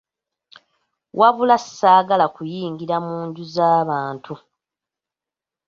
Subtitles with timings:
[1.19, 4.33] wabula saagala kuyingira mu nju za bantu.